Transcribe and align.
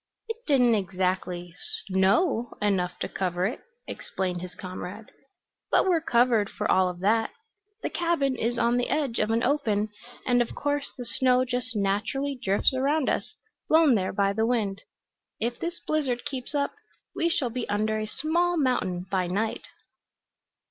"It 0.27 0.37
didn't 0.47 0.73
exactly 0.73 1.53
snow 1.85 2.51
enough 2.59 2.97
to 3.01 3.07
cover 3.07 3.45
it," 3.45 3.59
explained 3.85 4.41
his 4.41 4.55
comrade. 4.55 5.11
"But 5.69 5.87
we're 5.87 6.01
covered 6.01 6.49
for 6.49 6.67
all 6.71 6.89
of 6.89 7.01
that. 7.01 7.29
The 7.83 7.91
cabin 7.91 8.35
is 8.35 8.57
on 8.57 8.77
the 8.77 8.89
edge 8.89 9.19
of 9.19 9.29
an 9.29 9.43
open, 9.43 9.89
and 10.25 10.41
of 10.41 10.55
course 10.55 10.89
the 10.97 11.05
snow 11.05 11.45
just 11.45 11.75
naturally 11.75 12.35
drifts 12.41 12.73
around 12.73 13.09
us, 13.09 13.35
blown 13.69 13.93
there 13.93 14.11
by 14.11 14.33
the 14.33 14.47
wind. 14.47 14.81
If 15.39 15.59
this 15.59 15.79
blizzard 15.79 16.25
keeps 16.25 16.55
up 16.55 16.73
we 17.15 17.29
shall 17.29 17.51
be 17.51 17.69
under 17.69 17.99
a 17.99 18.07
small 18.07 18.57
mountain 18.57 19.05
by 19.11 19.27
night." 19.27 19.67